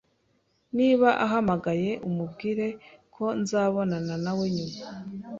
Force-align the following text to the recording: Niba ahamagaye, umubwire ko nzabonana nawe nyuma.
Niba 0.77 1.09
ahamagaye, 1.25 1.91
umubwire 2.07 2.67
ko 3.15 3.25
nzabonana 3.41 4.15
nawe 4.23 4.45
nyuma. 4.55 4.77